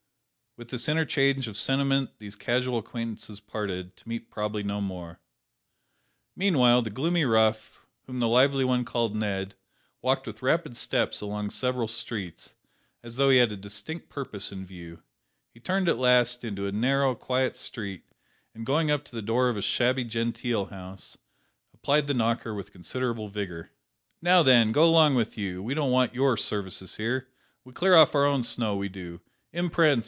[0.57, 5.21] With this interchange of sentiment these casual acquaintances parted, to meet probably no more!
[6.35, 9.55] Meanwhile the gloomy rough, whom the lively one had called Ned,
[10.01, 12.55] walked with rapid steps along several streets,
[13.01, 15.01] as though he had a distinct purpose in view.
[15.53, 18.03] He turned at last into a narrow, quiet street,
[18.53, 21.17] and going up to the door of a shabby genteel house,
[21.73, 23.69] applied the knocker with considerable vigour.
[24.21, 27.29] "Now then, go along with you; we don't want your services here;
[27.63, 29.21] we clear off our own snow, we do.
[29.53, 29.99] Imprence!